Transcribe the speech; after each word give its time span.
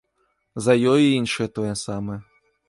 За 0.67 0.73
ёю 0.93 0.95
і 1.05 1.11
іншыя 1.19 1.47
тое 1.59 1.73
самае. 1.85 2.19